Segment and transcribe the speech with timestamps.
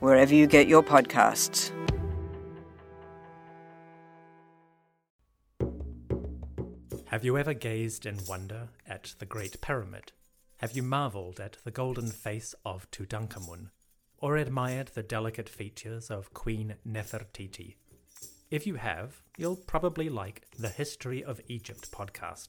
[0.00, 1.70] wherever you get your podcasts.
[7.06, 10.12] Have you ever gazed in wonder at the Great Pyramid?
[10.58, 13.70] Have you marveled at the golden face of Tutankhamun?
[14.18, 17.76] Or admired the delicate features of Queen Nefertiti?
[18.50, 22.48] If you have, you'll probably like the History of Egypt podcast.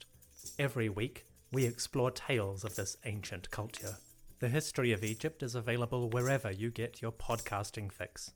[0.59, 3.97] Every week, we explore tales of this ancient culture.
[4.41, 8.31] The History of Egypt is available wherever you get your podcasting fix.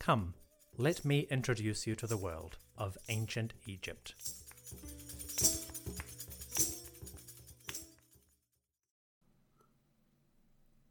[0.00, 0.34] Come,
[0.76, 4.14] let me introduce you to the world of ancient Egypt.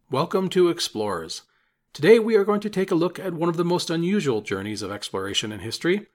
[0.10, 1.42] Welcome to Explorers.
[1.92, 4.82] Today we are going to take a look at one of the most unusual journeys
[4.82, 6.08] of exploration in history,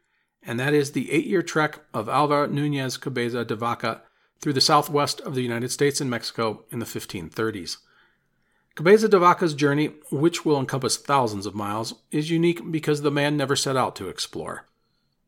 [0.42, 4.00] and that is the eight year trek of Alvar Nunez Cabeza de Vaca
[4.40, 7.76] through the southwest of the United States and Mexico in the 1530s.
[8.80, 13.36] Cabeza de Vaca's journey, which will encompass thousands of miles, is unique because the man
[13.36, 14.64] never set out to explore.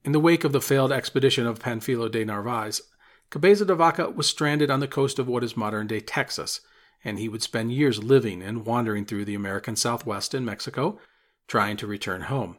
[0.07, 2.81] In the wake of the failed expedition of Panfilo de Narvaez,
[3.29, 6.63] Cabeza de Vaca was stranded on the coast of what is modern day Texas
[7.05, 10.99] and he would spend years living and wandering through the American Southwest in Mexico,
[11.47, 12.57] trying to return home.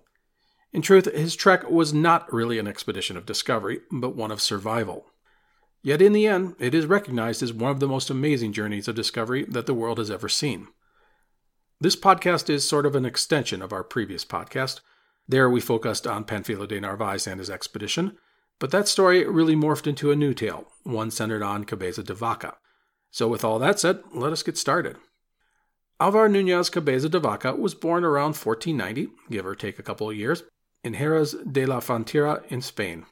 [0.71, 5.07] In truth, his trek was not really an expedition of discovery, but one of survival.
[5.81, 8.93] Yet in the end, it is recognized as one of the most amazing journeys of
[8.93, 10.67] discovery that the world has ever seen.
[11.83, 14.79] This podcast is sort of an extension of our previous podcast.
[15.27, 18.15] There we focused on Panfilo de Narvaez and his expedition,
[18.57, 22.55] but that story really morphed into a new tale, one centered on Cabeza de Vaca.
[23.11, 24.95] So, with all that said, let us get started.
[25.99, 30.15] Alvar Nunez Cabeza de Vaca was born around 1490, give or take a couple of
[30.15, 30.43] years,
[30.85, 33.05] in Jerez de la Frontera in Spain.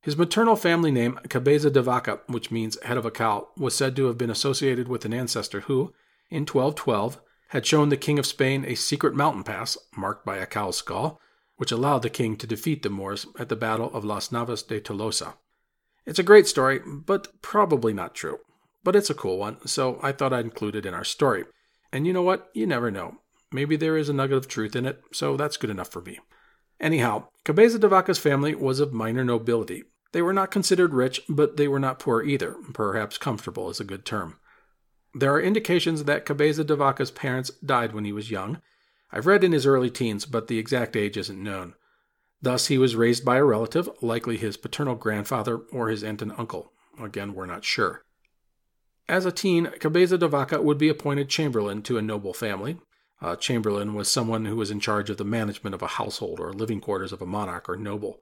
[0.00, 3.94] His maternal family name, Cabeza de Vaca, which means head of a cow, was said
[3.96, 5.92] to have been associated with an ancestor who,
[6.30, 10.46] in 1212, had shown the King of Spain a secret mountain pass marked by a
[10.46, 11.20] cow's skull,
[11.56, 14.80] which allowed the king to defeat the Moors at the Battle of Las Navas de
[14.80, 15.34] Tolosa.
[16.04, 18.38] It's a great story, but probably not true
[18.86, 21.44] but it's a cool one, so I thought I'd include it in our story.
[21.92, 22.50] And you know what?
[22.54, 23.16] You never know.
[23.50, 26.20] Maybe there is a nugget of truth in it, so that's good enough for me.
[26.78, 29.82] Anyhow, Cabeza de Vaca's family was of minor nobility.
[30.12, 32.54] They were not considered rich, but they were not poor either.
[32.74, 34.38] Perhaps comfortable is a good term.
[35.18, 38.60] There are indications that Cabeza de Vaca's parents died when he was young.
[39.10, 41.72] I've read in his early teens, but the exact age isn't known.
[42.42, 46.32] Thus, he was raised by a relative, likely his paternal grandfather or his aunt and
[46.36, 46.70] uncle.
[47.00, 48.04] Again, we're not sure.
[49.08, 52.76] As a teen, Cabeza de Vaca would be appointed chamberlain to a noble family.
[53.22, 56.52] A chamberlain was someone who was in charge of the management of a household or
[56.52, 58.20] living quarters of a monarch or noble.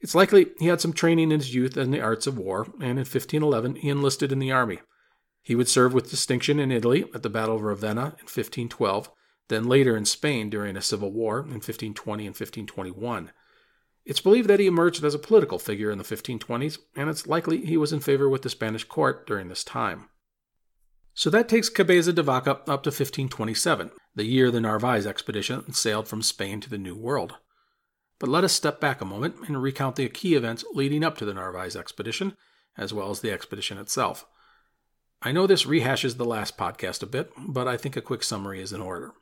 [0.00, 2.98] It's likely he had some training in his youth in the arts of war, and
[2.98, 4.80] in 1511 he enlisted in the army.
[5.46, 9.08] He would serve with distinction in Italy at the Battle of Ravenna in 1512,
[9.46, 13.30] then later in Spain during a civil war in 1520 and 1521.
[14.04, 17.64] It's believed that he emerged as a political figure in the 1520s, and it's likely
[17.64, 20.08] he was in favor with the Spanish court during this time.
[21.14, 26.08] So that takes Cabeza de Vaca up to 1527, the year the Narvaez expedition sailed
[26.08, 27.36] from Spain to the New World.
[28.18, 31.24] But let us step back a moment and recount the key events leading up to
[31.24, 32.36] the Narvaez expedition,
[32.76, 34.26] as well as the expedition itself.
[35.22, 38.60] I know this rehashes the last podcast a bit, but I think a quick summary
[38.60, 39.12] is in order.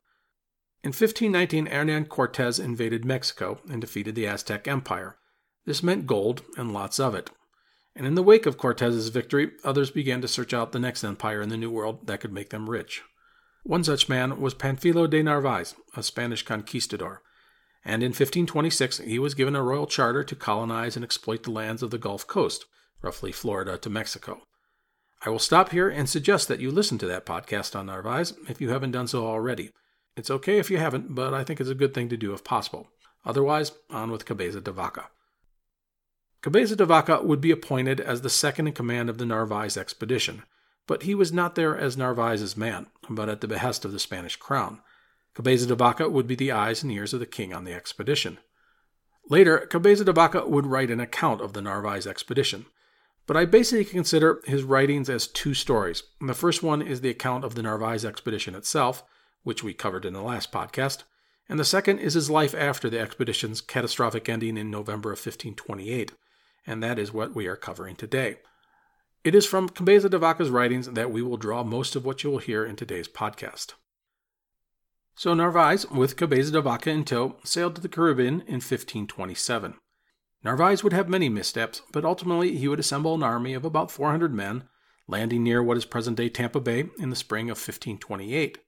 [0.82, 5.16] In 1519, Hernan Cortes invaded Mexico and defeated the Aztec Empire.
[5.65, 7.31] This meant gold and lots of it.
[7.97, 11.41] And in the wake of Cortes's victory, others began to search out the next empire
[11.41, 13.03] in the New World that could make them rich.
[13.62, 17.22] One such man was Panfilo de Narvaez, a Spanish conquistador.
[17.83, 21.83] And in 1526, he was given a royal charter to colonize and exploit the lands
[21.83, 22.66] of the Gulf Coast,
[23.01, 24.42] roughly Florida to Mexico.
[25.26, 28.60] I will stop here and suggest that you listen to that podcast on Narvaez if
[28.60, 29.71] you haven't done so already.
[30.16, 32.44] It's okay if you haven't, but I think it's a good thing to do if
[32.44, 32.88] possible.
[33.24, 35.09] Otherwise, on with Cabeza de Vaca.
[36.42, 40.42] Cabeza de Vaca would be appointed as the second in command of the Narvaez expedition,
[40.86, 44.36] but he was not there as Narvaez's man, but at the behest of the Spanish
[44.36, 44.82] crown.
[45.32, 48.38] Cabeza de Vaca would be the eyes and ears of the king on the expedition.
[49.30, 52.66] Later, Cabeza de Vaca would write an account of the Narvaez expedition,
[53.26, 56.03] but I basically consider his writings as two stories.
[56.21, 59.03] The first one is the account of the Narvaez expedition itself,
[59.42, 61.04] which we covered in the last podcast,
[61.48, 66.12] and the second is his life after the expedition's catastrophic ending in November of 1528,
[66.66, 68.36] and that is what we are covering today.
[69.22, 72.30] It is from Cabeza de Vaca's writings that we will draw most of what you
[72.30, 73.72] will hear in today's podcast.
[75.16, 79.74] So Narvaez, with Cabeza de Vaca in tow, sailed to the Caribbean in 1527.
[80.45, 84.35] Narvaez would have many missteps, but ultimately he would assemble an army of about 400
[84.35, 84.65] men,
[85.09, 88.59] landing near what is present day Tampa Bay in the spring of 1528.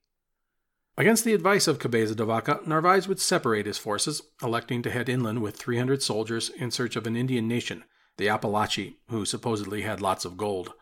[0.99, 5.11] Against the advice of Cabeza de Vaca, Narvaez would separate his forces, electing to head
[5.11, 7.84] inland with 300 soldiers in search of an Indian nation,
[8.17, 10.73] the Apalachee, who supposedly had lots of gold.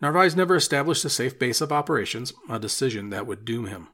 [0.00, 3.88] Narvaez never established a safe base of operations, a decision that would doom him.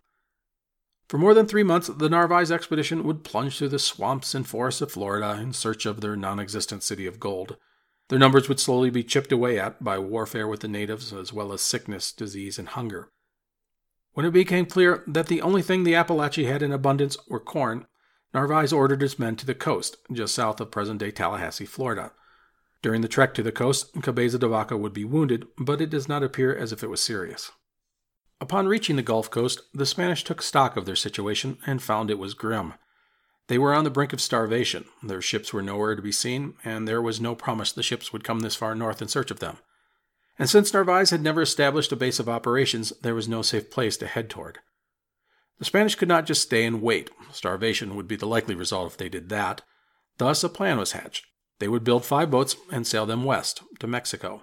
[1.12, 4.80] For more than three months, the Narvaez expedition would plunge through the swamps and forests
[4.80, 7.58] of Florida in search of their non existent city of gold.
[8.08, 11.52] Their numbers would slowly be chipped away at by warfare with the natives, as well
[11.52, 13.10] as sickness, disease, and hunger.
[14.14, 17.86] When it became clear that the only thing the Apalachee had in abundance were corn,
[18.32, 22.12] Narvaez ordered his men to the coast, just south of present day Tallahassee, Florida.
[22.80, 26.08] During the trek to the coast, Cabeza de Vaca would be wounded, but it does
[26.08, 27.52] not appear as if it was serious.
[28.42, 32.18] Upon reaching the Gulf Coast, the Spanish took stock of their situation and found it
[32.18, 32.74] was grim.
[33.46, 36.88] They were on the brink of starvation, their ships were nowhere to be seen, and
[36.88, 39.58] there was no promise the ships would come this far north in search of them.
[40.40, 43.96] And since Narvaez had never established a base of operations, there was no safe place
[43.98, 44.58] to head toward.
[45.60, 47.12] The Spanish could not just stay and wait.
[47.30, 49.62] Starvation would be the likely result if they did that.
[50.18, 51.26] Thus, a plan was hatched.
[51.60, 54.42] They would build five boats and sail them west, to Mexico.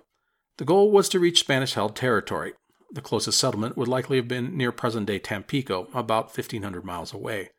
[0.55, 2.53] The goal was to reach Spanish held territory.
[2.91, 7.51] The closest settlement would likely have been near present day Tampico, about 1,500 miles away,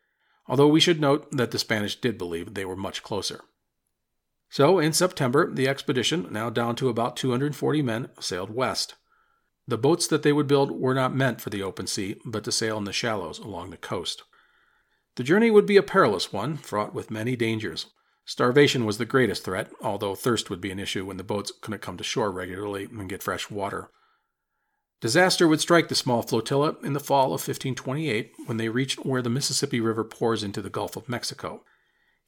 [0.46, 3.40] although we should note that the Spanish did believe they were much closer.
[4.48, 8.96] So, in September, the expedition, now down to about 240 men, sailed west.
[9.68, 12.50] The boats that they would build were not meant for the open sea, but to
[12.50, 14.24] sail in the shallows along the coast.
[15.14, 17.86] The journey would be a perilous one, fraught with many dangers.
[18.24, 21.82] Starvation was the greatest threat, although thirst would be an issue when the boats couldn't
[21.82, 23.90] come to shore regularly and get fresh water.
[25.00, 29.22] Disaster would strike the small flotilla in the fall of 1528 when they reached where
[29.22, 31.62] the Mississippi River pours into the Gulf of Mexico.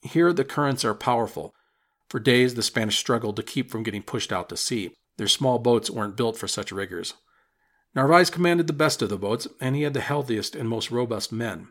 [0.01, 1.55] Here the currents are powerful,
[2.13, 4.93] for days, the Spanish struggled to keep from getting pushed out to sea.
[5.17, 7.15] Their small boats weren't built for such rigors.
[7.95, 11.33] Narvaez commanded the best of the boats, and he had the healthiest and most robust
[11.33, 11.69] men.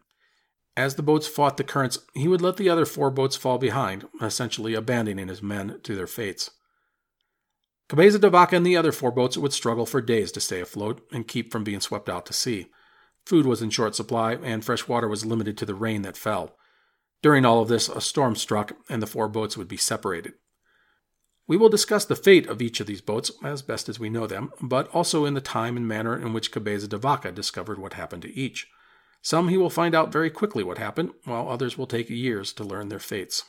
[0.76, 4.08] As the boats fought the currents, he would let the other four boats fall behind,
[4.20, 6.50] essentially abandoning his men to their fates.
[7.92, 11.06] Cabeza de Vaca and the other four boats would struggle for days to stay afloat
[11.12, 12.68] and keep from being swept out to sea.
[13.26, 16.56] Food was in short supply, and fresh water was limited to the rain that fell.
[17.22, 20.36] During all of this, a storm struck and the four boats would be separated.
[21.48, 24.26] We will discuss the fate of each of these boats as best as we know
[24.26, 27.96] them, but also in the time and manner in which Cabeza de Vaca discovered what
[27.96, 28.70] happened to each.
[29.22, 32.64] Some he will find out very quickly what happened, while others will take years to
[32.64, 33.44] learn their fates.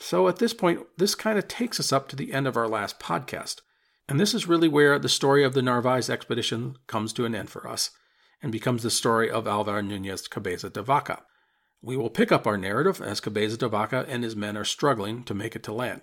[0.00, 2.66] So at this point, this kind of takes us up to the end of our
[2.66, 3.60] last podcast.
[4.08, 7.50] And this is really where the story of the Narvaez expedition comes to an end
[7.50, 7.90] for us
[8.42, 11.22] and becomes the story of Alvar Nunez Cabeza de Vaca.
[11.82, 15.22] We will pick up our narrative as Cabeza de Vaca and his men are struggling
[15.24, 16.00] to make it to land.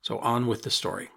[0.00, 1.10] So on with the story.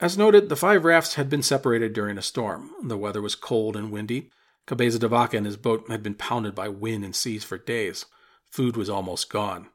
[0.00, 2.70] As noted, the five rafts had been separated during a storm.
[2.82, 4.30] The weather was cold and windy.
[4.66, 8.06] Cabeza de Vaca and his boat had been pounded by wind and seas for days.
[8.50, 9.68] Food was almost gone.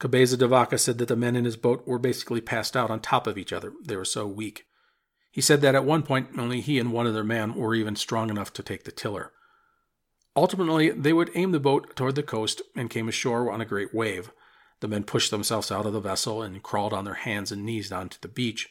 [0.00, 3.00] Cabeza de Vaca said that the men in his boat were basically passed out on
[3.00, 3.74] top of each other.
[3.84, 4.64] They were so weak.
[5.30, 8.30] He said that at one point only he and one other man were even strong
[8.30, 9.30] enough to take the tiller.
[10.34, 13.94] Ultimately, they would aim the boat toward the coast and came ashore on a great
[13.94, 14.32] wave.
[14.80, 17.92] The men pushed themselves out of the vessel and crawled on their hands and knees
[17.92, 18.70] onto the beach.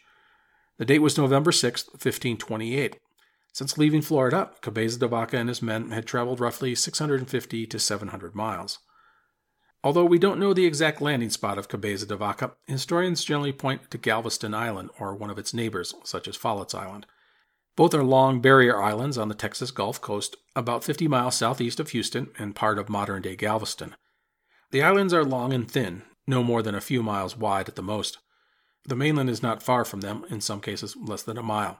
[0.80, 2.98] The date was November 6, 1528.
[3.54, 8.34] Since leaving Florida, Cabeza de Vaca and his men had traveled roughly 650 to 700
[8.34, 8.80] miles.
[9.84, 13.90] Although we don't know the exact landing spot of Cabeza de Vaca, historians generally point
[13.92, 17.06] to Galveston Island or one of its neighbors, such as Follett's Island.
[17.78, 21.92] Both are long barrier islands on the Texas Gulf Coast, about 50 miles southeast of
[21.92, 23.96] Houston and part of modern day Galveston.
[24.72, 27.82] The islands are long and thin, no more than a few miles wide at the
[27.82, 28.18] most.
[28.86, 31.80] The mainland is not far from them, in some cases less than a mile.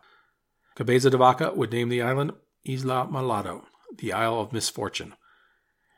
[0.76, 2.32] Cabeza de Vaca would name the island
[2.66, 3.64] Isla Malhado,
[3.98, 5.16] the Isle of Misfortune.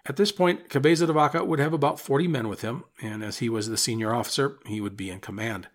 [0.05, 3.37] At this point, Cabeza de Vaca would have about 40 men with him, and as
[3.37, 5.67] he was the senior officer, he would be in command.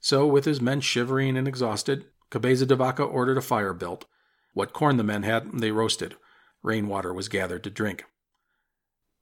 [0.00, 4.06] So, with his men shivering and exhausted, Cabeza de Vaca ordered a fire built.
[4.54, 6.16] What corn the men had, they roasted.
[6.62, 8.04] Rainwater was gathered to drink.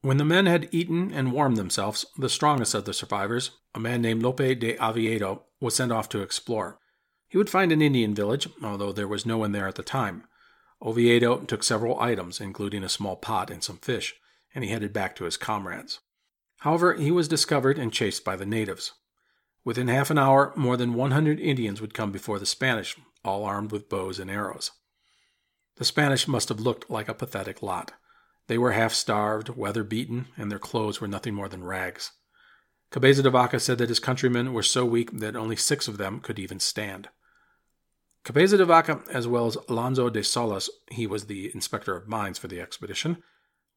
[0.01, 4.01] When the men had eaten and warmed themselves, the strongest of the survivors, a man
[4.01, 6.79] named Lope de Oviedo, was sent off to explore.
[7.27, 10.23] He would find an Indian village, although there was no one there at the time.
[10.85, 14.13] Oviedo took several items, including a small pot and some fish,
[14.53, 15.99] and he headed back to his comrades.
[16.59, 18.93] However, he was discovered and chased by the natives.
[19.63, 23.71] Within half an hour, more than 100 Indians would come before the Spanish, all armed
[23.71, 24.71] with bows and arrows.
[25.77, 27.93] The Spanish must have looked like a pathetic lot.
[28.47, 32.11] They were half starved, weather beaten, and their clothes were nothing more than rags.
[32.91, 36.19] Cabeza de Vaca said that his countrymen were so weak that only six of them
[36.19, 37.09] could even stand.
[38.25, 42.39] Cabeza de Vaca, as well as Alonso de Solis, he was the inspector of mines
[42.39, 43.21] for the expedition,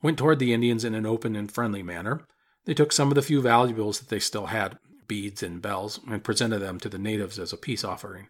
[0.02, 2.26] went toward the Indians in an open and friendly manner.
[2.64, 6.24] They took some of the few valuables that they still had, beads and bells, and
[6.24, 8.28] presented them to the natives as a peace offering.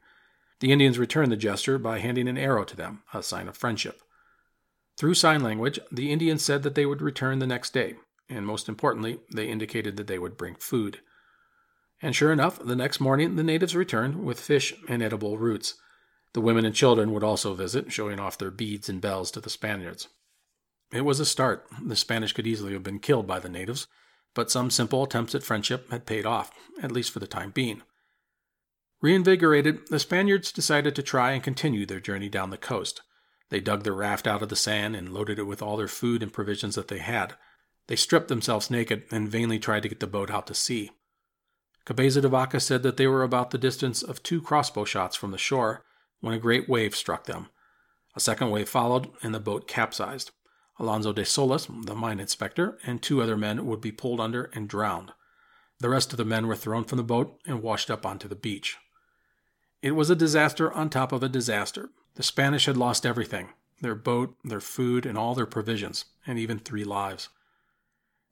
[0.58, 4.02] The Indians returned the gesture by handing an arrow to them, a sign of friendship.
[4.96, 7.94] Through sign language, the Indians said that they would return the next day,
[8.28, 10.98] and most importantly, they indicated that they would bring food.
[12.02, 15.76] And sure enough, the next morning the natives returned with fish and edible roots.
[16.38, 19.50] The women and children would also visit, showing off their beads and bells to the
[19.50, 20.06] Spaniards.
[20.92, 21.66] It was a start.
[21.84, 23.88] The Spanish could easily have been killed by the natives,
[24.34, 27.82] but some simple attempts at friendship had paid off, at least for the time being.
[29.00, 33.02] Reinvigorated, the Spaniards decided to try and continue their journey down the coast.
[33.50, 36.22] They dug their raft out of the sand and loaded it with all their food
[36.22, 37.34] and provisions that they had.
[37.88, 40.92] They stripped themselves naked and vainly tried to get the boat out to sea.
[41.84, 45.32] Cabeza de Vaca said that they were about the distance of two crossbow shots from
[45.32, 45.82] the shore
[46.20, 47.48] when a great wave struck them.
[48.14, 50.30] A second wave followed, and the boat capsized.
[50.78, 54.68] Alonso de Solis, the mine inspector, and two other men would be pulled under and
[54.68, 55.12] drowned.
[55.80, 58.36] The rest of the men were thrown from the boat and washed up onto the
[58.36, 58.76] beach.
[59.82, 61.90] It was a disaster on top of a disaster.
[62.16, 66.58] The Spanish had lost everything their boat, their food, and all their provisions, and even
[66.58, 67.28] three lives.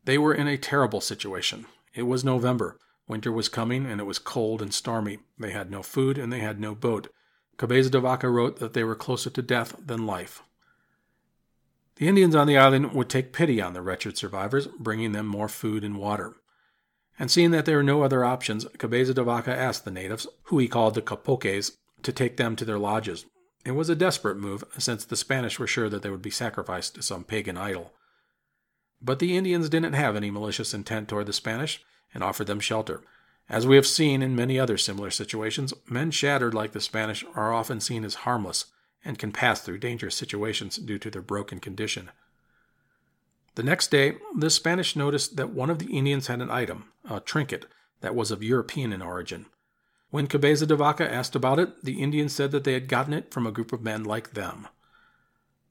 [0.04, 1.66] They were in a terrible situation.
[1.94, 2.78] It was November.
[3.06, 5.18] Winter was coming, and it was cold and stormy.
[5.38, 7.08] They had no food, and they had no boat.
[7.56, 10.42] Cabeza de Vaca wrote that they were closer to death than life.
[11.96, 15.48] The Indians on the island would take pity on the wretched survivors, bringing them more
[15.48, 16.34] food and water.
[17.18, 20.58] And seeing that there were no other options, Cabeza de Vaca asked the natives, who
[20.58, 21.72] he called the Capoques,
[22.02, 23.24] to take them to their lodges,
[23.66, 26.94] it was a desperate move, since the Spanish were sure that they would be sacrificed
[26.94, 27.92] to some pagan idol.
[29.02, 31.82] But the Indians didn't have any malicious intent toward the Spanish
[32.14, 33.02] and offered them shelter.
[33.48, 37.52] As we have seen in many other similar situations, men shattered like the Spanish are
[37.52, 38.66] often seen as harmless
[39.04, 42.10] and can pass through dangerous situations due to their broken condition.
[43.54, 47.20] The next day, the Spanish noticed that one of the Indians had an item, a
[47.20, 47.66] trinket,
[48.00, 49.46] that was of European in origin.
[50.10, 53.32] When Cabeza de Vaca asked about it, the Indians said that they had gotten it
[53.32, 54.68] from a group of men like them.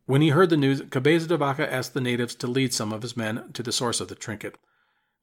[0.06, 3.02] When he heard the news, Cabeza de Vaca asked the natives to lead some of
[3.02, 4.58] his men to the source of the trinket.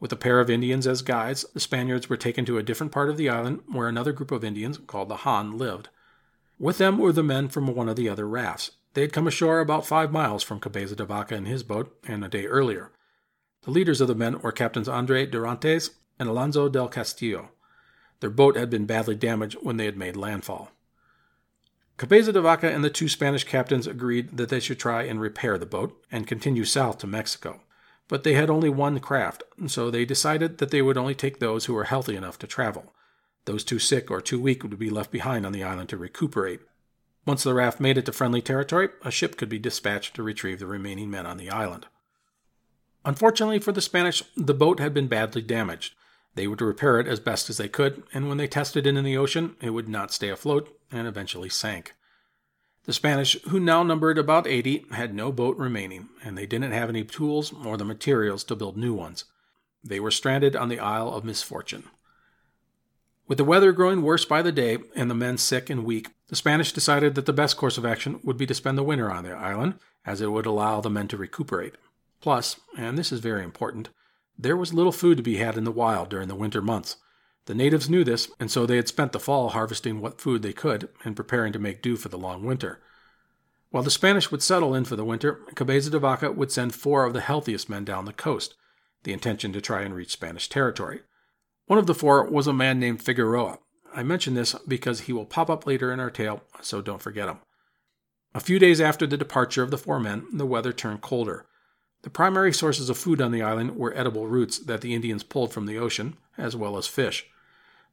[0.03, 3.09] With a pair of Indians as guides, the Spaniards were taken to a different part
[3.09, 5.91] of the island where another group of Indians, called the Han, lived.
[6.59, 8.73] With them were the men from one of the other rafts.
[8.95, 12.25] They had come ashore about five miles from Cabeza de Vaca in his boat, and
[12.25, 12.91] a day earlier.
[13.63, 17.51] The leaders of the men were Captains Andre Dorantes and Alonso del Castillo.
[18.19, 20.73] Their boat had been badly damaged when they had made landfall.
[21.97, 25.59] Cabeza de Vaca and the two Spanish captains agreed that they should try and repair
[25.59, 27.61] the boat and continue south to Mexico.
[28.09, 31.65] But they had only one craft, so they decided that they would only take those
[31.65, 32.93] who were healthy enough to travel.
[33.45, 36.61] Those too sick or too weak would be left behind on the island to recuperate.
[37.27, 40.59] Once the raft made it to friendly territory, a ship could be dispatched to retrieve
[40.59, 41.87] the remaining men on the island.
[43.05, 45.95] Unfortunately for the Spanish, the boat had been badly damaged,
[46.35, 49.05] they would repair it as best as they could, and when they tested it in
[49.05, 51.95] the ocean, it would not stay afloat and eventually sank.
[52.85, 56.89] The Spanish, who now numbered about 80, had no boat remaining, and they didn't have
[56.89, 59.25] any tools or the materials to build new ones.
[59.85, 61.85] They were stranded on the Isle of Misfortune.
[63.29, 66.37] With the weather growing worse by the day and the men sick and weak, the
[66.37, 69.23] Spanish decided that the best course of action would be to spend the winter on
[69.23, 69.75] the island,
[70.05, 71.77] as it would allow the men to recuperate.
[72.21, 73.91] Plus, and this is very important,
[74.37, 76.97] there was little food to be had in the wild during the winter months.
[77.47, 80.53] The natives knew this, and so they had spent the fall harvesting what food they
[80.53, 82.81] could and preparing to make do for the long winter.
[83.71, 87.05] While the Spanish would settle in for the winter, Cabeza de Vaca would send four
[87.05, 88.55] of the healthiest men down the coast,
[89.03, 91.01] the intention to try and reach Spanish territory.
[91.67, 93.59] One of the four was a man named Figueroa.
[93.95, 97.29] I mention this because he will pop up later in our tale, so don't forget
[97.29, 97.39] him.
[98.35, 101.47] A few days after the departure of the four men, the weather turned colder.
[102.03, 105.53] The primary sources of food on the island were edible roots that the Indians pulled
[105.53, 107.27] from the ocean, as well as fish.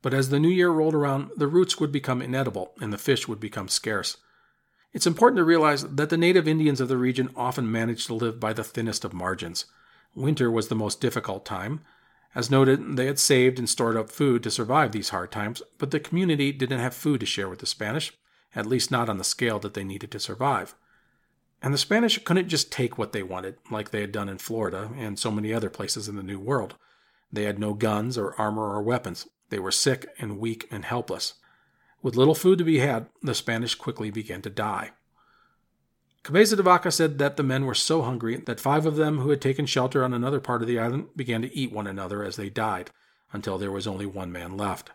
[0.01, 3.27] But as the new year rolled around, the roots would become inedible and the fish
[3.27, 4.18] would become scarce.
[4.94, 8.39] It's important to realize that the native Indians of the region often managed to live
[8.39, 9.65] by the thinnest of margins.
[10.15, 11.82] Winter was the most difficult time.
[12.34, 15.91] As noted, they had saved and stored up food to survive these hard times, but
[15.91, 18.13] the community didn't have food to share with the Spanish,
[18.56, 20.75] at least not on the scale that they needed to survive.
[21.62, 24.91] And the Spanish couldn't just take what they wanted, like they had done in Florida
[24.98, 26.75] and so many other places in the New World.
[27.32, 29.27] They had no guns or armor or weapons.
[29.50, 31.36] They were sick and weak and helpless.
[32.01, 34.91] With little food to be had, the Spanish quickly began to die.
[36.24, 39.29] Cabeza de Vaca said that the men were so hungry that five of them who
[39.29, 42.36] had taken shelter on another part of the island began to eat one another as
[42.36, 42.91] they died,
[43.32, 44.91] until there was only one man left.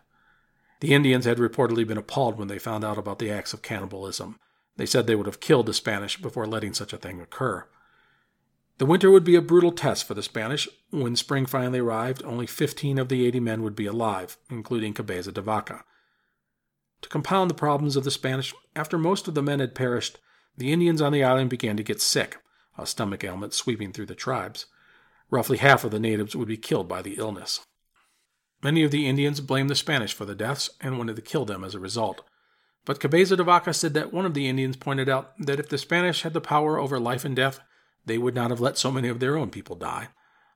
[0.81, 4.39] The Indians had reportedly been appalled when they found out about the acts of cannibalism.
[4.77, 7.65] They said they would have killed the Spanish before letting such a thing occur.
[8.77, 10.67] The winter would be a brutal test for the Spanish.
[10.89, 15.31] When spring finally arrived, only 15 of the 80 men would be alive, including Cabeza
[15.31, 15.85] de Vaca.
[17.01, 20.19] To compound the problems of the Spanish, after most of the men had perished,
[20.57, 22.39] the Indians on the island began to get sick,
[22.77, 24.65] a stomach ailment sweeping through the tribes.
[25.29, 27.65] Roughly half of the natives would be killed by the illness.
[28.61, 31.63] Many of the Indians blamed the Spanish for the deaths and wanted to kill them
[31.63, 32.21] as a result.
[32.83, 35.77] But Cabeza de Vaca said that one of the Indians pointed out that if the
[35.77, 37.59] Spanish had the power over life and death,
[38.05, 40.09] they would not have let so many of their own people die.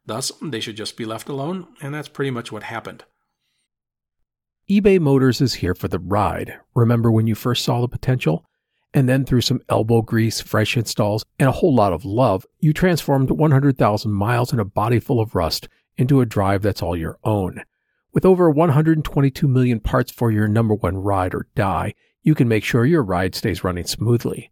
[0.06, 3.04] Thus, they should just be left alone, and that's pretty much what happened.
[4.70, 6.60] eBay Motors is here for the ride.
[6.76, 8.46] Remember when you first saw the potential?
[8.94, 12.74] And then through some elbow grease, fresh installs, and a whole lot of love, you
[12.74, 17.20] transformed 100,000 miles and a body full of rust into a drive that's all your
[17.24, 17.62] own.
[18.14, 22.64] With over 122 million parts for your number one ride or die, you can make
[22.64, 24.52] sure your ride stays running smoothly.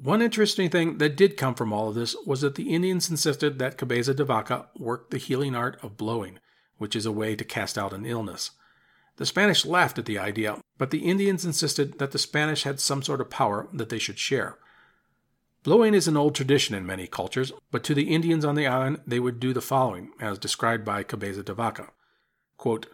[0.00, 3.58] One interesting thing that did come from all of this was that the Indians insisted
[3.58, 6.38] that Cabeza de Vaca worked the healing art of blowing,
[6.76, 8.52] which is a way to cast out an illness.
[9.16, 13.02] The Spanish laughed at the idea, but the Indians insisted that the Spanish had some
[13.02, 14.56] sort of power that they should share.
[15.64, 19.00] Blowing is an old tradition in many cultures, but to the Indians on the island,
[19.04, 21.88] they would do the following, as described by Cabeza de Vaca.
[22.56, 22.86] Quote,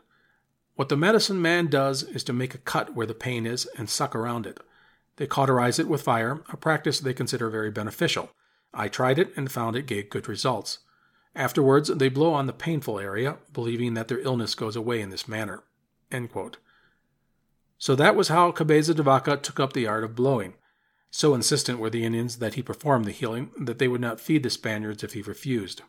[0.77, 3.91] what the medicine man does is to make a cut where the pain is and
[3.91, 4.59] suck around it.
[5.17, 8.31] They cauterize it with fire, a practice they consider very beneficial.
[8.73, 10.79] I tried it and found it gave good results.
[11.37, 15.29] Afterwards, they blow on the painful area, believing that their illness goes away in this
[15.29, 15.65] manner.
[17.79, 20.55] So that was how Cabeza de Vaca took up the art of blowing.
[21.11, 24.43] So insistent were the Indians that he performed the healing that they would not feed
[24.43, 25.83] the Spaniards if he refused.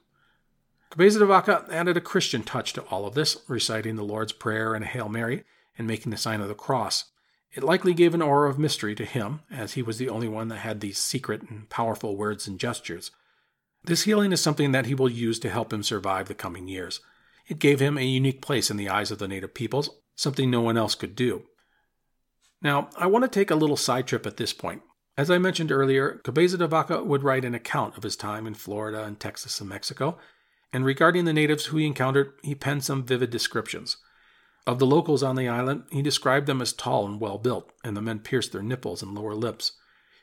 [0.90, 4.74] Cabeza de Vaca added a Christian touch to all of this, reciting the Lord's Prayer
[4.74, 5.44] and Hail Mary,
[5.78, 7.06] and making the sign of the cross.
[7.56, 10.50] It likely gave an aura of mystery to him, as he was the only one
[10.50, 13.12] that had these secret and powerful words and gestures.
[13.86, 17.00] This healing is something that he will use to help him survive the coming years.
[17.48, 20.60] It gave him a unique place in the eyes of the native peoples, something no
[20.60, 21.44] one else could do.
[22.62, 24.82] Now, I want to take a little side trip at this point.
[25.18, 28.54] As I mentioned earlier, Cabeza de Vaca would write an account of his time in
[28.54, 30.18] Florida and Texas and Mexico,
[30.74, 33.96] and regarding the natives who he encountered, he penned some vivid descriptions.
[34.68, 37.96] Of the locals on the island, he described them as tall and well built, and
[37.96, 39.74] the men pierced their nipples and lower lips.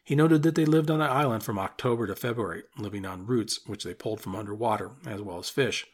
[0.04, 3.60] He noted that they lived on the island from October to February, living on roots
[3.66, 5.86] which they pulled from underwater, as well as fish.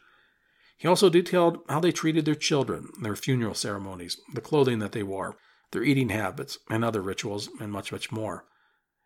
[0.79, 5.03] He also detailed how they treated their children, their funeral ceremonies, the clothing that they
[5.03, 5.37] wore,
[5.73, 8.47] their eating habits, and other rituals, and much, much more.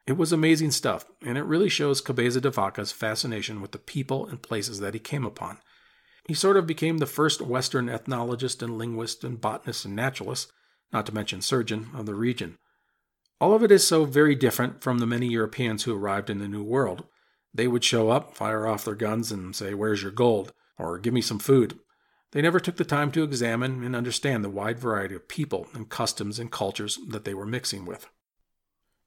[0.06, 4.26] It was amazing stuff, and it really shows Cabeza de Vaca's fascination with the people
[4.26, 5.58] and places that he came upon.
[6.26, 10.52] He sort of became the first Western ethnologist and linguist and botanist and naturalist,
[10.92, 12.58] not to mention surgeon, of the region.
[13.40, 16.48] All of it is so very different from the many Europeans who arrived in the
[16.48, 17.04] New World.
[17.52, 20.52] They would show up, fire off their guns, and say, Where's your gold?
[20.78, 21.78] or Give me some food.
[22.30, 25.88] They never took the time to examine and understand the wide variety of people and
[25.88, 28.06] customs and cultures that they were mixing with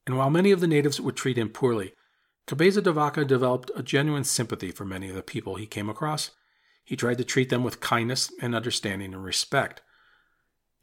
[0.07, 1.93] and while many of the natives would treat him poorly,
[2.47, 6.31] Cabeza de Vaca developed a genuine sympathy for many of the people he came across.
[6.85, 9.81] He tried to treat them with kindness and understanding and respect.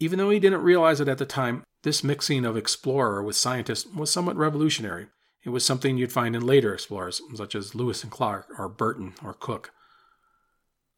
[0.01, 3.95] Even though he didn't realize it at the time, this mixing of explorer with scientist
[3.95, 5.07] was somewhat revolutionary.
[5.45, 9.15] It was something you'd find in later explorers, such as Lewis and Clark, or Burton,
[9.25, 9.71] or Cook.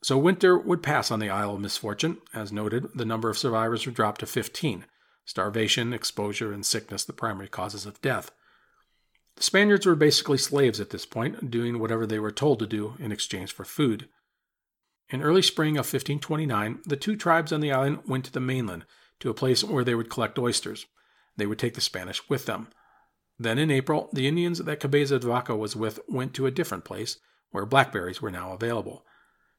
[0.03, 2.19] So winter would pass on the Isle of Misfortune.
[2.35, 4.85] As noted, the number of survivors would drop to 15,
[5.25, 8.31] starvation, exposure, and sickness the primary causes of death.
[9.37, 12.95] The Spaniards were basically slaves at this point, doing whatever they were told to do
[12.99, 14.09] in exchange for food.
[15.11, 18.85] In early spring of 1529, the two tribes on the island went to the mainland,
[19.21, 20.87] to a place where they would collect oysters.
[21.37, 22.69] They would take the Spanish with them.
[23.39, 26.85] Then in April, the Indians that Cabeza de Vaca was with went to a different
[26.85, 27.19] place,
[27.51, 29.05] where blackberries were now available.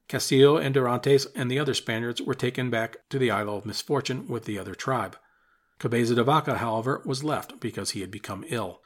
[0.08, 4.28] Castillo and Dorantes and the other Spaniards were taken back to the Isle of Misfortune
[4.28, 5.16] with the other tribe.
[5.78, 8.80] Cabeza de Vaca, however, was left because he had become ill.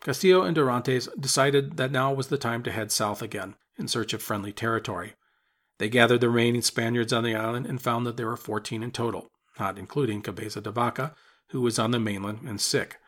[0.00, 4.12] Castillo and Dorantes decided that now was the time to head south again in search
[4.12, 5.14] of friendly territory.
[5.80, 8.90] They gathered the remaining Spaniards on the island and found that there were 14 in
[8.90, 11.14] total, not including Cabeza de Vaca,
[11.52, 12.98] who was on the mainland and sick.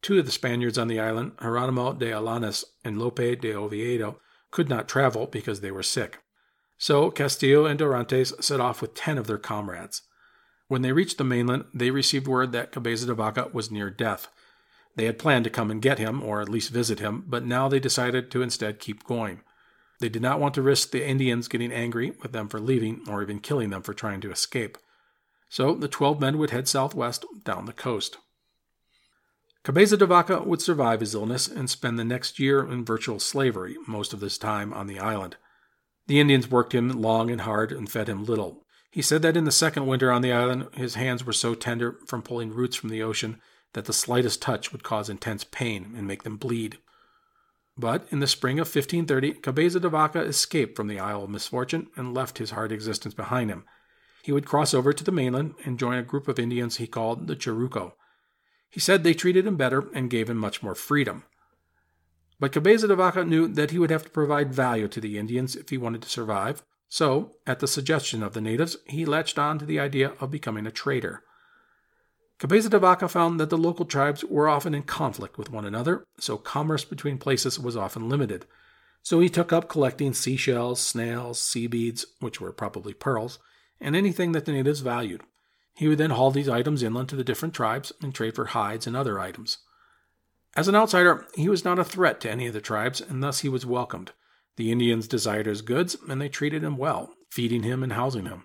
[0.00, 4.70] Two of the Spaniards on the island, Geronimo de Alanes and Lope de Oviedo, could
[4.70, 6.20] not travel because they were sick.
[6.78, 10.00] So Castillo and Dorantes set off with 10 of their comrades.
[10.66, 14.28] When they reached the mainland, they received word that Cabeza de Vaca was near death.
[14.96, 17.68] They had planned to come and get him, or at least visit him, but now
[17.68, 19.42] they decided to instead keep going.
[20.00, 23.22] They did not want to risk the Indians getting angry with them for leaving, or
[23.22, 24.78] even killing them for trying to escape.
[25.48, 28.18] So the twelve men would head southwest down the coast.
[29.64, 33.76] Cabeza de Vaca would survive his illness and spend the next year in virtual slavery,
[33.86, 35.36] most of his time on the island.
[36.06, 38.64] The Indians worked him long and hard and fed him little.
[38.90, 41.98] He said that in the second winter on the island, his hands were so tender
[42.06, 43.40] from pulling roots from the ocean
[43.74, 46.78] that the slightest touch would cause intense pain and make them bleed.
[47.78, 51.88] But in the spring of 1530, Cabeza de Vaca escaped from the Isle of Misfortune
[51.94, 53.64] and left his hard existence behind him.
[54.22, 57.28] He would cross over to the mainland and join a group of Indians he called
[57.28, 57.92] the Charruco.
[58.68, 61.22] He said they treated him better and gave him much more freedom.
[62.40, 65.54] But Cabeza de Vaca knew that he would have to provide value to the Indians
[65.54, 69.58] if he wanted to survive, so, at the suggestion of the natives, he latched on
[69.58, 71.22] to the idea of becoming a trader.
[72.38, 76.04] Cabeza de Vaca found that the local tribes were often in conflict with one another,
[76.18, 78.46] so commerce between places was often limited.
[79.02, 83.40] So he took up collecting seashells, snails, sea beads, which were probably pearls,
[83.80, 85.22] and anything that the natives valued.
[85.74, 88.86] He would then haul these items inland to the different tribes and trade for hides
[88.86, 89.58] and other items.
[90.56, 93.40] As an outsider, he was not a threat to any of the tribes, and thus
[93.40, 94.12] he was welcomed.
[94.56, 98.44] The Indians desired his goods, and they treated him well, feeding him and housing him.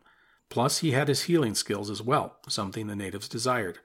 [0.53, 3.79] Plus, he had his healing skills as well, something the natives desired.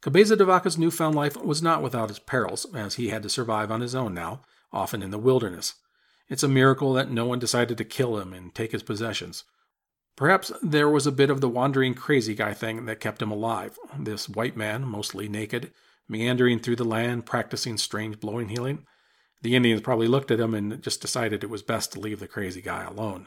[0.00, 3.68] Cabeza de Vaca's newfound life was not without its perils, as he had to survive
[3.68, 4.42] on his own now,
[4.72, 5.74] often in the wilderness.
[6.28, 9.42] It's a miracle that no one decided to kill him and take his possessions.
[10.14, 13.76] Perhaps there was a bit of the wandering crazy guy thing that kept him alive.
[13.98, 15.72] This white man, mostly naked,
[16.08, 18.86] meandering through the land, practicing strange blowing healing.
[19.42, 22.28] The Indians probably looked at him and just decided it was best to leave the
[22.28, 23.26] crazy guy alone.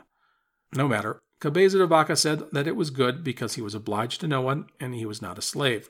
[0.73, 4.27] No matter, Cabeza de Vaca said that it was good because he was obliged to
[4.27, 5.89] no one and he was not a slave.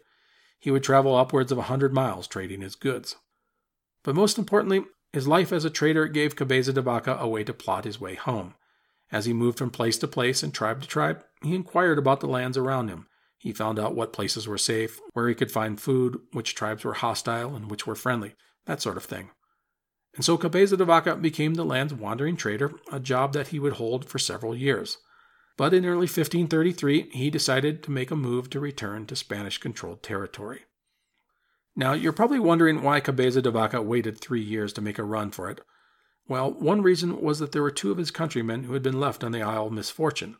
[0.60, 3.16] He would travel upwards of a hundred miles trading his goods.
[4.04, 7.54] But most importantly, his life as a trader gave Cabeza de Vaca a way to
[7.54, 8.56] plot his way home.
[9.12, 12.28] As he moved from place to place and tribe to tribe, he inquired about the
[12.28, 13.08] lands around him.
[13.38, 16.96] He found out what places were safe, where he could find food, which tribes were
[16.96, 18.36] hostile and which were friendly,
[18.66, 19.30] that sort of thing.
[20.15, 23.74] And so Cabeza de Vaca became the land's wandering trader, a job that he would
[23.74, 24.98] hold for several years.
[25.58, 30.04] But in early 1533, he decided to make a move to return to Spanish controlled
[30.04, 30.62] territory.
[31.76, 35.32] Now, you're probably wondering why Cabeza de Vaca waited three years to make a run
[35.32, 35.62] for it.
[36.28, 39.24] Well, one reason was that there were two of his countrymen who had been left
[39.24, 40.36] on the Isle of Misfortune.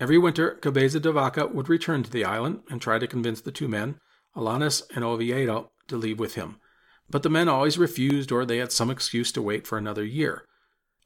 [0.00, 3.52] Every winter, Cabeza de Vaca would return to the island and try to convince the
[3.52, 4.00] two men,
[4.36, 6.56] Alanes and Oviedo, to leave with him
[7.08, 10.44] but the men always refused or they had some excuse to wait for another year.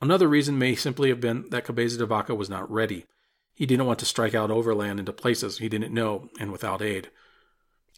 [0.01, 3.07] Another reason may simply have been that Cabeza de Vaca was not ready.
[3.55, 7.11] He didn't want to strike out overland into places he didn't know and without aid.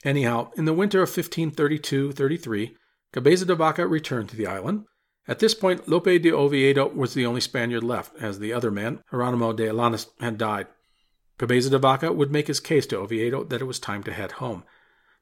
[0.03, 2.77] Anyhow, in the winter of 1532 33,
[3.13, 4.87] Cabeza de Vaca returned to the island.
[5.29, 9.03] At this point, Lope de Oviedo was the only Spaniard left, as the other man,
[9.11, 10.69] Geronimo de Alanes, had died.
[11.37, 14.33] Cabeza de Vaca would make his case to Oviedo that it was time to head
[14.33, 14.65] home.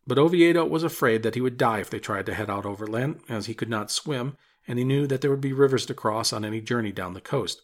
[0.08, 3.20] But Oviedo was afraid that he would die if they tried to head out overland,
[3.28, 6.32] as he could not swim, and he knew that there would be rivers to cross
[6.32, 7.60] on any journey down the coast.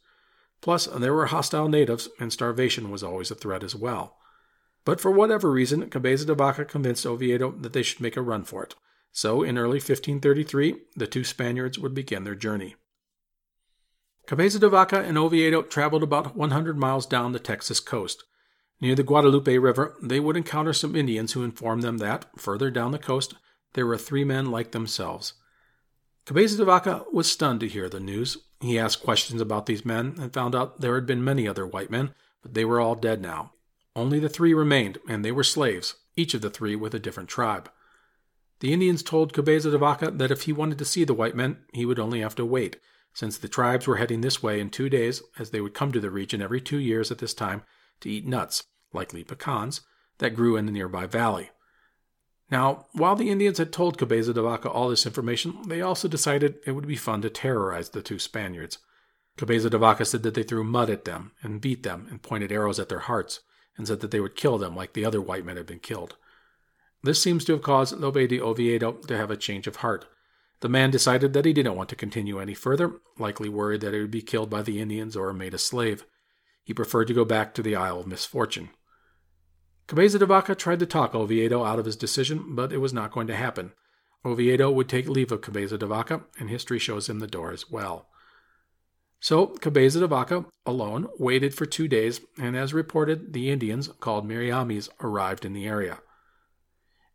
[0.60, 4.18] Plus, there were hostile natives, and starvation was always a threat as well.
[4.84, 8.44] But for whatever reason, Cabeza de Vaca convinced Oviedo that they should make a run
[8.44, 8.74] for it.
[9.10, 12.76] So, in early 1533, the two Spaniards would begin their journey.
[14.26, 18.22] Cabeza de Vaca and Oviedo traveled about 100 miles down the Texas coast.
[18.84, 22.92] Near the Guadalupe River, they would encounter some Indians who informed them that, further down
[22.92, 23.32] the coast,
[23.72, 25.32] there were three men like themselves.
[26.26, 28.36] Cabeza de Vaca was stunned to hear the news.
[28.60, 31.90] He asked questions about these men and found out there had been many other white
[31.90, 33.54] men, but they were all dead now.
[33.96, 37.30] Only the three remained, and they were slaves, each of the three with a different
[37.30, 37.70] tribe.
[38.60, 41.56] The Indians told Cabeza de Vaca that if he wanted to see the white men,
[41.72, 42.76] he would only have to wait,
[43.14, 46.00] since the tribes were heading this way in two days, as they would come to
[46.00, 47.62] the region every two years at this time
[48.00, 48.62] to eat nuts,
[48.94, 49.80] likely pecans,
[50.18, 51.50] that grew in the nearby valley.
[52.50, 56.56] Now, while the Indians had told Cabeza de Vaca all this information, they also decided
[56.66, 58.78] it would be fun to terrorize the two Spaniards.
[59.36, 62.52] Cabeza de Vaca said that they threw mud at them and beat them and pointed
[62.52, 63.40] arrows at their hearts
[63.76, 66.16] and said that they would kill them like the other white men had been killed.
[67.02, 70.06] This seems to have caused Lope de Oviedo to have a change of heart.
[70.60, 74.00] The man decided that he didn't want to continue any further, likely worried that he
[74.00, 76.06] would be killed by the Indians or made a slave.
[76.62, 78.70] He preferred to go back to the Isle of Misfortune.
[79.86, 83.12] Cabeza de Vaca tried to talk Oviedo out of his decision, but it was not
[83.12, 83.72] going to happen.
[84.24, 87.70] Oviedo would take leave of Cabeza de Vaca, and history shows him the door as
[87.70, 88.06] well.
[89.20, 94.26] So Cabeza de Vaca, alone, waited for two days, and as reported, the Indians, called
[94.26, 95.98] Miriamis, arrived in the area.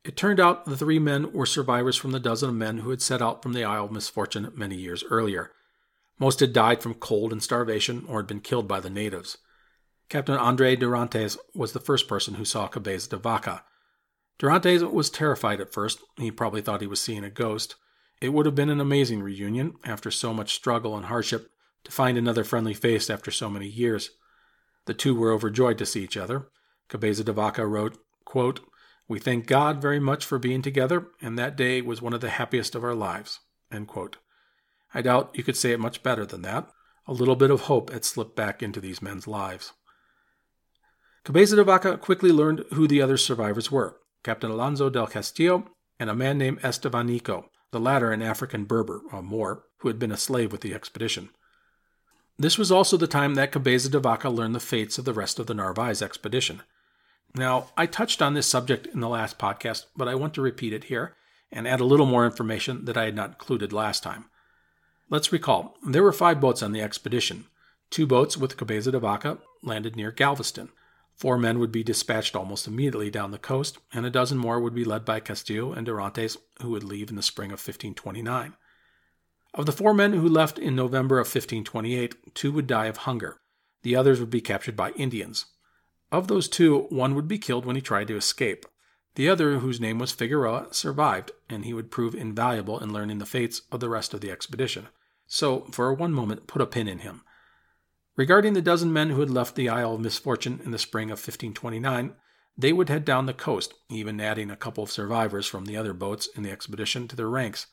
[0.03, 3.01] It turned out the three men were survivors from the dozen of men who had
[3.01, 5.51] set out from the Isle of Misfortune many years earlier.
[6.19, 9.37] Most had died from cold and starvation or had been killed by the natives.
[10.09, 13.63] Captain Andre Dorantes was the first person who saw Cabeza de Vaca.
[14.39, 15.99] Dorantes was terrified at first.
[16.17, 17.75] He probably thought he was seeing a ghost.
[18.19, 21.51] It would have been an amazing reunion, after so much struggle and hardship,
[21.83, 24.09] to find another friendly face after so many years.
[24.85, 26.47] The two were overjoyed to see each other.
[26.87, 28.61] Cabeza de Vaca wrote, quote,
[29.07, 32.31] We thank God very much for being together, and that day was one of the
[32.31, 33.41] happiest of our lives.
[33.71, 36.67] I doubt you could say it much better than that.
[37.05, 39.73] A little bit of hope had slipped back into these men's lives.
[41.23, 45.65] Cabeza de Vaca quickly learned who the other survivors were Captain Alonso del Castillo
[45.99, 50.11] and a man named Estevanico, the latter an African Berber, or Moor, who had been
[50.11, 51.29] a slave with the expedition.
[52.37, 55.39] This was also the time that Cabeza de Vaca learned the fates of the rest
[55.39, 56.63] of the Narvaez expedition.
[57.35, 60.73] Now, I touched on this subject in the last podcast, but I want to repeat
[60.73, 61.15] it here
[61.51, 64.25] and add a little more information that I had not included last time.
[65.09, 67.45] Let's recall there were five boats on the expedition.
[67.89, 70.69] Two boats with Cabeza de Vaca landed near Galveston.
[71.19, 74.73] Four men would be dispatched almost immediately down the coast, and a dozen more would
[74.73, 78.55] be led by Castillo and Dorantes, who would leave in the spring of 1529.
[79.53, 83.37] Of the four men who left in November of 1528, two would die of hunger.
[83.83, 85.47] The others would be captured by Indians.
[86.09, 88.65] Of those two, one would be killed when he tried to escape.
[89.15, 93.25] The other, whose name was Figueroa, survived, and he would prove invaluable in learning the
[93.25, 94.87] fates of the rest of the expedition.
[95.27, 97.23] So, for one moment, put a pin in him.
[98.19, 101.19] Regarding the dozen men who had left the Isle of Misfortune in the spring of
[101.19, 102.15] 1529,
[102.57, 105.93] they would head down the coast, even adding a couple of survivors from the other
[105.93, 107.67] boats in the expedition to their ranks.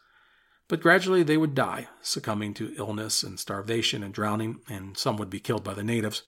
[0.68, 5.30] But gradually they would die, succumbing to illness and starvation and drowning, and some would
[5.30, 6.22] be killed by the natives.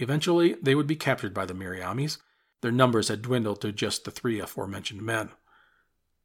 [0.00, 2.18] Eventually, they would be captured by the Miriamis.
[2.60, 5.30] Their numbers had dwindled to just the three aforementioned men.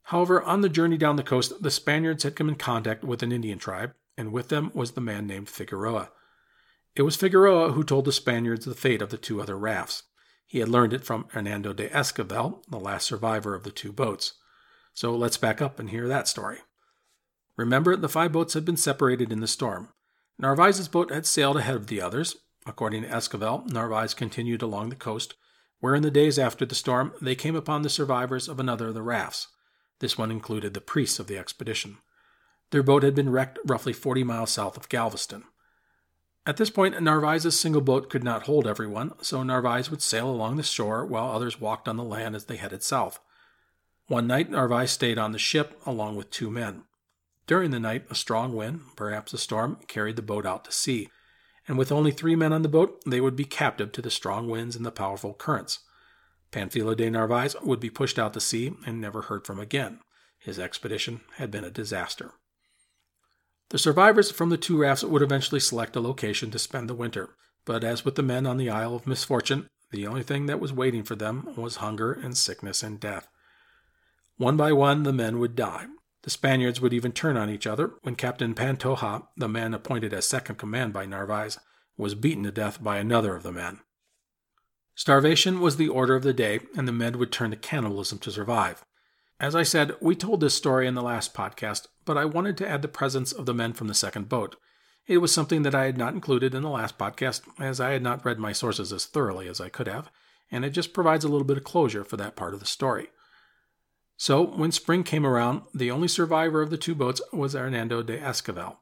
[0.05, 3.31] However, on the journey down the coast, the Spaniards had come in contact with an
[3.31, 6.09] Indian tribe, and with them was the man named Figueroa.
[6.99, 10.03] It was Figueroa who told the Spaniards the fate of the two other rafts.
[10.45, 14.33] He had learned it from Hernando de Esquivel, the last survivor of the two boats.
[14.93, 16.57] So let's back up and hear that story.
[17.55, 19.93] Remember, the five boats had been separated in the storm.
[20.37, 22.35] Narvaez's boat had sailed ahead of the others.
[22.65, 25.35] According to Esquivel, Narvaez continued along the coast,
[25.79, 28.93] where in the days after the storm they came upon the survivors of another of
[28.93, 29.47] the rafts.
[29.99, 31.99] This one included the priests of the expedition.
[32.71, 35.45] Their boat had been wrecked roughly 40 miles south of Galveston.
[36.49, 40.55] At this point, Narvaez's single boat could not hold everyone, so Narvaez would sail along
[40.55, 43.19] the shore while others walked on the land as they headed south.
[44.07, 46.85] One night, Narvaez stayed on the ship along with two men.
[47.45, 51.09] During the night, a strong wind, perhaps a storm, carried the boat out to sea,
[51.67, 54.49] and with only three men on the boat, they would be captive to the strong
[54.49, 55.81] winds and the powerful currents.
[56.51, 59.99] Panfilo de Narvaez would be pushed out to sea and never heard from again.
[60.39, 62.33] His expedition had been a disaster.
[63.69, 67.35] The survivors from the two rafts would eventually select a location to spend the winter,
[67.65, 70.73] but as with the men on the Isle of Misfortune, the only thing that was
[70.73, 73.27] waiting for them was hunger and sickness and death.
[74.37, 75.85] One by one, the men would die,
[76.23, 80.25] the Spaniards would even turn on each other when Captain Pantoja, the man appointed as
[80.25, 81.59] second command by Narvaez,
[81.95, 83.79] was beaten to death by another of the men.
[84.95, 88.31] Starvation was the order of the day, and the men would turn to cannibalism to
[88.31, 88.83] survive.
[89.39, 92.67] As I said, we told this story in the last podcast, but I wanted to
[92.67, 94.57] add the presence of the men from the second boat.
[95.07, 98.03] It was something that I had not included in the last podcast, as I had
[98.03, 100.11] not read my sources as thoroughly as I could have,
[100.51, 103.07] and it just provides a little bit of closure for that part of the story.
[104.17, 108.19] So, when spring came around, the only survivor of the two boats was Hernando de
[108.19, 108.75] Esquivel.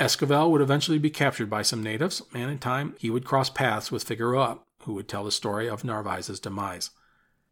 [0.00, 3.92] Esquivel would eventually be captured by some natives, and in time he would cross paths
[3.92, 6.90] with Figueroa, who would tell the story of Narvaez's demise.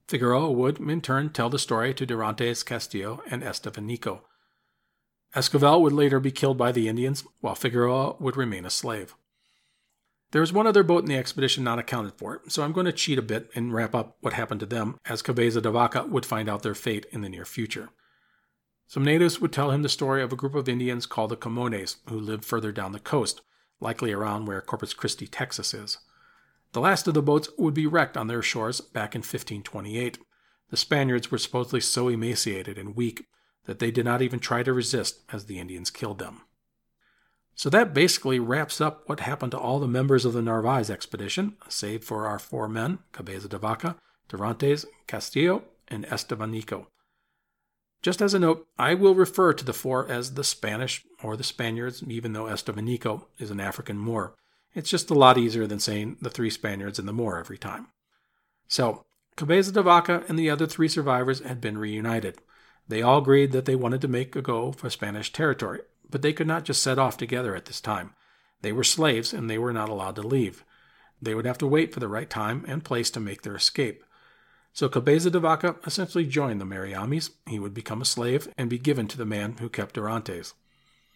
[0.09, 4.21] Figueroa would, in turn, tell the story to Dorantes Castillo and Estevanico.
[5.35, 9.15] Esquivel would later be killed by the Indians, while Figueroa would remain a slave.
[10.33, 12.93] There is one other boat in the expedition not accounted for, so I'm going to
[12.93, 16.27] cheat a bit and wrap up what happened to them, as Cabeza de Vaca would
[16.27, 17.91] find out their fate in the near future.
[18.87, 21.97] Some natives would tell him the story of a group of Indians called the Comones,
[22.09, 23.41] who lived further down the coast,
[23.81, 25.99] likely around where Corpus Christi, Texas is.
[26.73, 30.19] The last of the boats would be wrecked on their shores back in 1528.
[30.71, 33.27] The Spaniards were supposedly so emaciated and weak
[33.67, 36.43] that they did not even try to resist as the Indians killed them.
[37.55, 41.57] So that basically wraps up what happened to all the members of the Narvaez expedition,
[41.69, 43.97] save for our four men, Cabeza de Vaca,
[44.29, 46.87] Dorantes, Castillo, and Estevanico.
[48.01, 51.45] Just as a note, I will refer to the four as the Spanish or the
[51.45, 54.35] Spaniards, even though Estevanico is an African Moor.
[54.75, 57.89] It's just a lot easier than saying the three Spaniards and the Moor every time.
[58.69, 59.05] So,
[59.37, 62.39] Cabeza de Vaca and the other three survivors had been reunited.
[62.89, 66.33] They all agreed that they wanted to make a go for Spanish territory, but they
[66.33, 68.15] could not just set off together at this time.
[68.63, 70.65] They were slaves and they were not allowed to leave.
[71.21, 74.05] They would have to wait for the right time and place to make their escape.
[74.73, 77.31] So Cabeza de Vaca essentially joined the Mariames.
[77.47, 80.55] He would become a slave and be given to the man who kept Dorantes.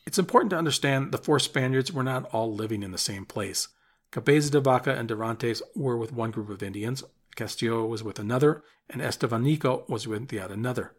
[0.07, 3.69] It's important to understand the four Spaniards were not all living in the same place.
[4.13, 7.03] Cabeza de Vaca and Dorantes were with one group of Indians,
[7.35, 10.93] Castillo was with another, and Estevanico was with yet another.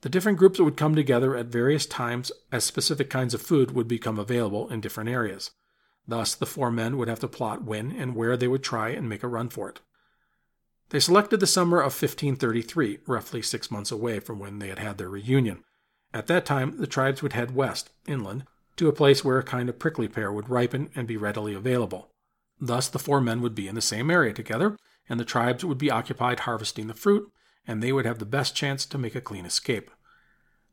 [0.00, 3.86] The different groups would come together at various times as specific kinds of food would
[3.86, 5.50] become available in different areas.
[6.08, 9.08] Thus, the four men would have to plot when and where they would try and
[9.08, 9.80] make a run for it.
[10.88, 14.98] They selected the summer of 1533, roughly six months away from when they had had
[14.98, 15.62] their reunion.
[16.12, 18.44] At that time, the tribes would head west, inland,
[18.76, 22.10] to a place where a kind of prickly pear would ripen and be readily available.
[22.60, 24.76] Thus, the four men would be in the same area together,
[25.08, 27.30] and the tribes would be occupied harvesting the fruit,
[27.66, 29.90] and they would have the best chance to make a clean escape.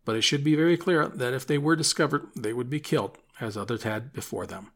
[0.05, 3.17] But it should be very clear that if they were discovered, they would be killed,
[3.39, 4.71] as others had before them.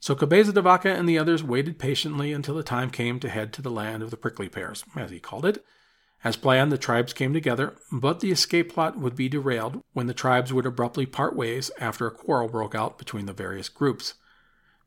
[0.00, 3.52] So Cabeza de Vaca and the others waited patiently until the time came to head
[3.52, 5.64] to the land of the prickly pears, as he called it,
[6.22, 10.14] as planned, the tribes came together, but the escape plot would be derailed when the
[10.14, 14.14] tribes would abruptly part ways after a quarrel broke out between the various groups.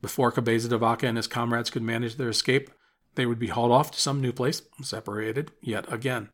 [0.02, 2.70] Before Cabeza de Vaca and his comrades could manage their escape,
[3.16, 6.30] they would be hauled off to some new place, separated yet again.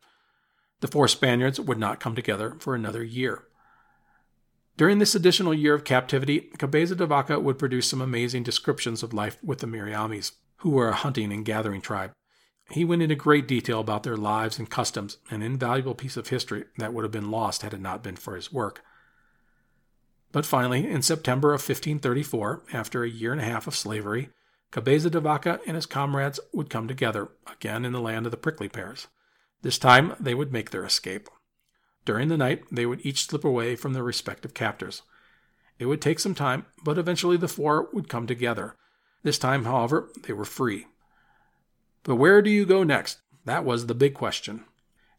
[0.80, 3.44] The four Spaniards would not come together for another year.
[4.76, 9.12] During this additional year of captivity, Cabeza de Vaca would produce some amazing descriptions of
[9.12, 12.12] life with the Mariames, who were a hunting and gathering tribe.
[12.70, 16.64] He went into great detail about their lives and customs, an invaluable piece of history
[16.78, 18.82] that would have been lost had it not been for his work.
[20.32, 24.30] But finally, in September of 1534, after a year and a half of slavery,
[24.70, 28.36] Cabeza de Vaca and his comrades would come together, again in the land of the
[28.36, 29.08] prickly pears.
[29.62, 31.28] This time they would make their escape.
[32.04, 35.02] During the night, they would each slip away from their respective captors.
[35.80, 38.76] It would take some time, but eventually the four would come together.
[39.24, 40.86] This time, however, they were free.
[42.02, 43.18] But where do you go next?
[43.44, 44.64] That was the big question.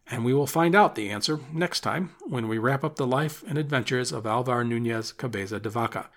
[0.07, 3.43] And we will find out the answer next time when we wrap up the life
[3.47, 6.09] and adventures of Alvar Nunez Cabeza de Vaca.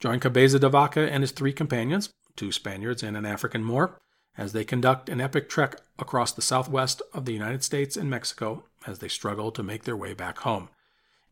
[0.00, 3.98] Join Cabeza de Vaca and his three companions, two Spaniards and an African Moor,
[4.36, 8.64] as they conduct an epic trek across the southwest of the United States and Mexico
[8.86, 10.68] as they struggle to make their way back home.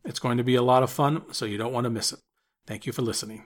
[0.03, 2.19] It's going to be a lot of fun, so you don't want to miss it.
[2.65, 3.45] Thank you for listening.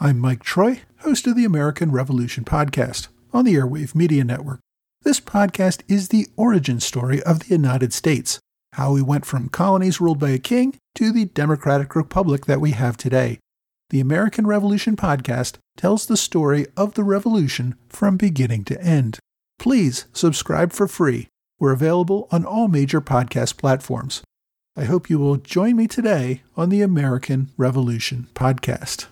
[0.00, 4.58] I'm Mike Troy, host of the American Revolution podcast on the Airwave Media Network.
[5.02, 8.40] This podcast is the origin story of the United States,
[8.72, 12.72] how we went from colonies ruled by a king to the democratic republic that we
[12.72, 13.38] have today.
[13.90, 19.20] The American Revolution podcast tells the story of the revolution from beginning to end.
[19.60, 21.28] Please subscribe for free.
[21.60, 24.22] We're available on all major podcast platforms.
[24.76, 29.06] I hope you will join me today on the American Revolution podcast.